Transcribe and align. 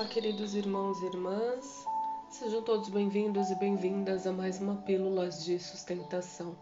Olá, 0.00 0.08
queridos 0.08 0.54
irmãos 0.54 0.98
e 1.02 1.04
irmãs, 1.04 1.84
sejam 2.30 2.62
todos 2.62 2.88
bem-vindos 2.88 3.50
e 3.50 3.54
bem-vindas 3.56 4.26
a 4.26 4.32
mais 4.32 4.58
uma 4.58 4.76
Pílulas 4.76 5.44
de 5.44 5.58
Sustentação, 5.58 6.56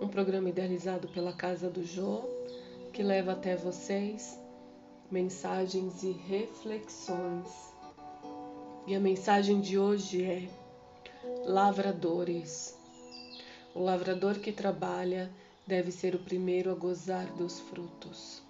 um 0.00 0.06
programa 0.06 0.48
idealizado 0.48 1.08
pela 1.08 1.32
Casa 1.32 1.68
do 1.68 1.84
Jô 1.84 2.22
que 2.92 3.02
leva 3.02 3.32
até 3.32 3.56
vocês 3.56 4.38
mensagens 5.10 6.04
e 6.04 6.12
reflexões. 6.12 7.48
E 8.86 8.94
a 8.94 9.00
mensagem 9.00 9.60
de 9.60 9.76
hoje 9.76 10.22
é: 10.22 10.48
Lavradores. 11.44 12.78
O 13.74 13.82
lavrador 13.82 14.38
que 14.38 14.52
trabalha 14.52 15.32
deve 15.66 15.90
ser 15.90 16.14
o 16.14 16.20
primeiro 16.20 16.70
a 16.70 16.74
gozar 16.76 17.26
dos 17.32 17.58
frutos. 17.58 18.40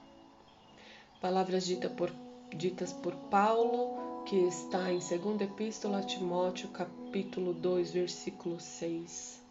Palavras 1.18 1.64
ditas 1.64 1.90
por 1.92 2.25
ditas 2.54 2.92
por 2.92 3.14
Paulo, 3.30 4.24
que 4.24 4.36
está 4.36 4.90
em 4.90 4.98
2 4.98 5.40
Epístola 5.40 5.98
a 5.98 6.02
Timóteo, 6.02 6.68
capítulo 6.68 7.52
2, 7.52 7.92
versículo 7.92 8.60
6. 8.60 9.42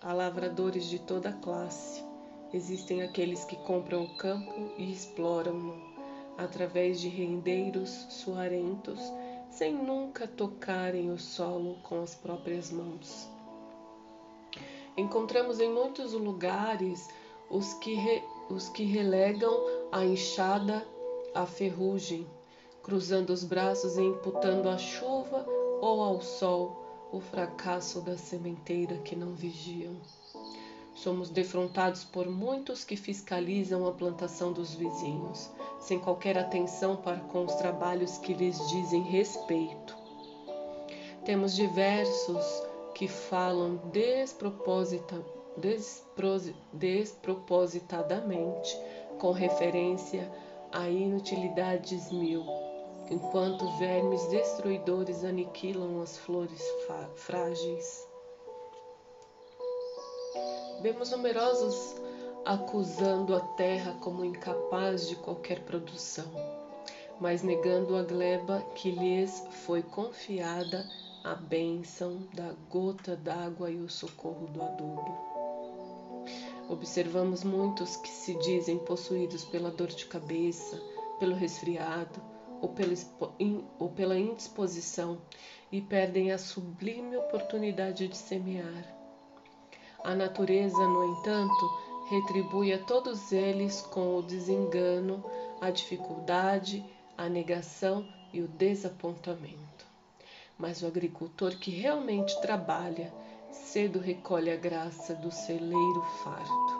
Há 0.00 0.12
lavradores 0.12 0.86
de 0.86 0.98
toda 0.98 1.32
classe. 1.32 2.04
Existem 2.52 3.02
aqueles 3.02 3.44
que 3.44 3.56
compram 3.56 4.04
o 4.04 4.16
campo 4.16 4.72
e 4.78 4.92
exploram-no 4.92 5.76
através 6.36 7.00
de 7.00 7.08
rendeiros 7.08 7.90
suarentos, 8.10 9.00
sem 9.50 9.74
nunca 9.74 10.26
tocarem 10.26 11.10
o 11.10 11.18
solo 11.18 11.76
com 11.82 12.00
as 12.02 12.14
próprias 12.14 12.70
mãos. 12.70 13.28
Encontramos 14.96 15.60
em 15.60 15.72
muitos 15.72 16.12
lugares 16.12 17.08
os 17.50 17.74
que, 17.74 17.94
re, 17.94 18.22
os 18.50 18.68
que 18.68 18.84
relegam 18.84 19.54
a 19.90 20.04
enxada 20.04 20.86
a 21.38 21.46
ferrugem, 21.46 22.26
cruzando 22.82 23.30
os 23.30 23.44
braços 23.44 23.96
e 23.96 24.02
imputando 24.02 24.68
à 24.68 24.76
chuva 24.76 25.46
ou 25.80 26.02
ao 26.02 26.20
sol 26.20 27.08
o 27.12 27.20
fracasso 27.20 28.00
da 28.00 28.18
sementeira 28.18 28.98
que 28.98 29.14
não 29.14 29.34
vigiam. 29.34 29.94
Somos 30.96 31.30
defrontados 31.30 32.02
por 32.02 32.28
muitos 32.28 32.82
que 32.82 32.96
fiscalizam 32.96 33.86
a 33.86 33.92
plantação 33.92 34.52
dos 34.52 34.74
vizinhos, 34.74 35.48
sem 35.78 36.00
qualquer 36.00 36.36
atenção 36.36 36.96
para 36.96 37.20
com 37.20 37.44
os 37.44 37.54
trabalhos 37.54 38.18
que 38.18 38.34
lhes 38.34 38.58
dizem 38.68 39.04
respeito. 39.04 39.96
Temos 41.24 41.54
diversos 41.54 42.44
que 42.96 43.06
falam 43.06 43.76
desproposita, 43.92 45.24
despropositadamente 46.72 48.76
com 49.20 49.30
referência 49.30 50.28
a 50.72 50.88
inutilidades 50.88 52.10
mil, 52.12 52.44
enquanto 53.10 53.66
vermes 53.78 54.24
destruidores 54.26 55.24
aniquilam 55.24 56.00
as 56.02 56.16
flores 56.18 56.62
frágeis. 57.16 58.06
Vemos 60.82 61.10
numerosos 61.10 61.96
acusando 62.44 63.34
a 63.34 63.40
terra 63.56 63.96
como 64.00 64.24
incapaz 64.24 65.08
de 65.08 65.16
qualquer 65.16 65.60
produção, 65.60 66.30
mas 67.20 67.42
negando 67.42 67.96
a 67.96 68.02
gleba 68.02 68.60
que 68.74 68.90
lhes 68.90 69.46
foi 69.64 69.82
confiada 69.82 70.88
a 71.24 71.34
bênção 71.34 72.22
da 72.32 72.54
gota 72.70 73.16
d'água 73.16 73.70
e 73.70 73.76
o 73.76 73.88
socorro 73.88 74.46
do 74.46 74.62
adubo. 74.62 75.27
Observamos 76.68 77.42
muitos 77.42 77.96
que 77.96 78.10
se 78.10 78.34
dizem 78.34 78.78
possuídos 78.78 79.44
pela 79.44 79.70
dor 79.70 79.88
de 79.88 80.04
cabeça, 80.04 80.78
pelo 81.18 81.34
resfriado 81.34 82.20
ou 82.60 82.68
pela, 82.68 82.94
ou 83.78 83.88
pela 83.88 84.18
indisposição 84.18 85.18
e 85.72 85.80
perdem 85.80 86.30
a 86.30 86.36
sublime 86.36 87.16
oportunidade 87.16 88.06
de 88.06 88.16
semear. 88.16 88.84
A 90.04 90.14
natureza, 90.14 90.86
no 90.86 91.04
entanto, 91.04 91.70
retribui 92.10 92.72
a 92.72 92.78
todos 92.84 93.32
eles 93.32 93.80
com 93.80 94.16
o 94.16 94.22
desengano, 94.22 95.24
a 95.60 95.70
dificuldade, 95.70 96.84
a 97.16 97.28
negação 97.28 98.06
e 98.32 98.40
o 98.40 98.48
desapontamento. 98.48 99.86
Mas 100.58 100.82
o 100.82 100.86
agricultor 100.86 101.56
que 101.56 101.70
realmente 101.70 102.38
trabalha, 102.40 103.12
cedo 103.50 103.98
recolhe 103.98 104.50
a 104.50 104.56
graça 104.56 105.14
do 105.14 105.30
celeiro 105.30 106.02
farto. 106.22 106.78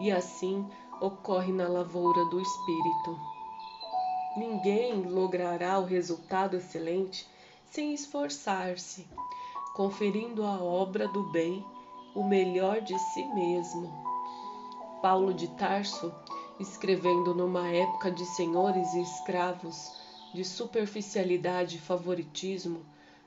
E 0.00 0.10
assim 0.10 0.66
ocorre 1.00 1.52
na 1.52 1.68
lavoura 1.68 2.24
do 2.26 2.40
espírito. 2.40 3.18
Ninguém 4.36 5.02
logrará 5.02 5.78
o 5.78 5.84
resultado 5.84 6.56
excelente 6.56 7.26
sem 7.70 7.92
esforçar-se, 7.92 9.06
conferindo 9.74 10.44
à 10.44 10.62
obra 10.62 11.06
do 11.08 11.30
bem 11.30 11.64
o 12.14 12.24
melhor 12.24 12.80
de 12.80 12.98
si 12.98 13.24
mesmo. 13.34 13.92
Paulo 15.02 15.34
de 15.34 15.48
Tarso, 15.48 16.12
escrevendo 16.58 17.34
numa 17.34 17.68
época 17.68 18.10
de 18.10 18.24
senhores 18.24 18.94
e 18.94 19.02
escravos, 19.02 19.92
de 20.32 20.44
superficialidade 20.44 21.76
e 21.76 21.80
favoritismo, 21.80 22.84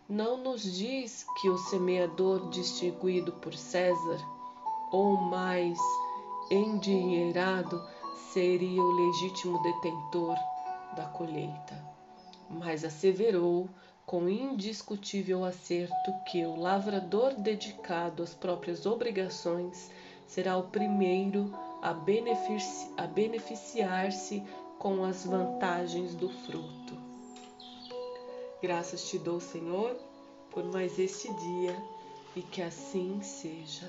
não 0.09 0.38
nos 0.38 0.63
diz 0.63 1.25
que 1.40 1.50
o 1.50 1.57
semeador 1.57 2.50
distinguido 2.50 3.34
por 3.34 3.53
César, 3.53 4.19
ou 4.91 5.18
mais 5.18 5.78
endinheirado, 6.50 7.81
seria 8.31 8.81
o 8.81 8.91
legítimo 8.91 9.62
detentor 9.62 10.38
da 10.95 11.06
colheita, 11.07 11.84
mas 12.50 12.85
asseverou 12.85 13.68
com 14.06 14.29
indiscutível 14.29 15.44
acerto 15.44 16.13
que 16.25 16.45
o 16.45 16.56
lavrador 16.56 17.34
dedicado 17.34 18.24
às 18.24 18.34
próprias 18.34 18.85
obrigações 18.85 19.91
será 20.25 20.56
o 20.56 20.63
primeiro 20.63 21.53
a, 21.81 21.94
benefici 21.94 22.89
a 22.95 23.06
beneficiar-se 23.06 24.41
com 24.79 25.03
as 25.03 25.25
vantagens 25.25 26.16
do 26.16 26.29
fruto. 26.29 27.06
Graças 28.62 29.07
te 29.07 29.19
dou, 29.19 29.40
Senhor, 29.40 29.95
por 30.51 30.63
mais 30.66 30.97
este 30.97 31.31
dia 31.34 31.75
e 32.35 32.41
que 32.41 32.62
assim 32.62 33.22
seja. 33.22 33.88